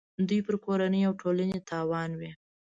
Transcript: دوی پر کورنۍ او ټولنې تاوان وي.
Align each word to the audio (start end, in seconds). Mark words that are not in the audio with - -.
دوی 0.27 0.39
پر 0.47 0.55
کورنۍ 0.65 1.01
او 1.07 1.13
ټولنې 1.21 1.59
تاوان 1.69 2.11
وي. 2.19 2.31